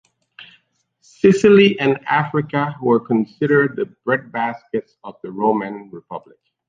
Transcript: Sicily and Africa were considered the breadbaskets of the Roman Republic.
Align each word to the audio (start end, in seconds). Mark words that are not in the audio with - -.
Sicily 1.01 1.79
and 1.79 1.99
Africa 2.07 2.75
were 2.81 2.99
considered 2.99 3.75
the 3.75 3.85
breadbaskets 4.03 4.93
of 5.03 5.17
the 5.21 5.31
Roman 5.31 5.91
Republic. 5.91 6.39